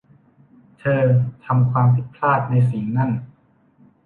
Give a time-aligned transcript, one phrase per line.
[0.79, 1.03] เธอ
[1.45, 3.11] ทำความผิดพลาดในสิ่งนั่น